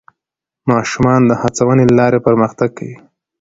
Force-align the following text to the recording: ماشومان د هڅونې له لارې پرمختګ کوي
ماشومان 0.69 1.21
د 1.25 1.31
هڅونې 1.41 1.83
له 1.89 1.95
لارې 1.99 2.19
پرمختګ 2.27 2.69
کوي 2.77 2.97